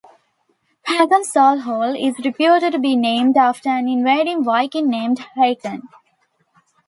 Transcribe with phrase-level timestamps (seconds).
[0.87, 5.81] Hackensall Hall is reputed to be named after an invading Viking named Haken.